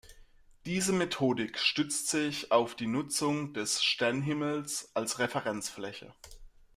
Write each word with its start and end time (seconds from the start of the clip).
Diese 0.65 0.93
Methodik 0.93 1.59
stützt 1.59 2.07
sich 2.09 2.51
auf 2.51 2.73
die 2.73 2.87
Nutzung 2.87 3.53
des 3.53 3.83
Sternhimmels 3.83 4.89
als 4.95 5.19
Referenzfläche. 5.19 6.11